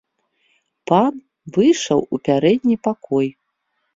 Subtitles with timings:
[0.91, 1.13] Пан
[1.57, 3.27] выйшаў у пярэдні пакой.